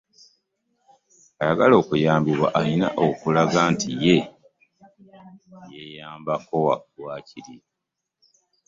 [1.41, 4.15] Ayagala okuyambibwa alina okulaga nti ye
[5.73, 6.55] yeeyambako
[7.01, 7.63] waakiri akatono.